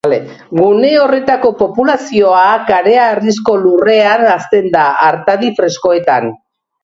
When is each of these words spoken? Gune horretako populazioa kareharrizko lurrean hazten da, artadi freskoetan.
Gune 0.59 0.87
horretako 1.01 1.49
populazioa 1.59 2.45
kareharrizko 2.71 3.57
lurrean 3.65 4.25
hazten 4.37 4.67
da, 4.77 4.87
artadi 5.11 5.55
freskoetan. 5.61 6.33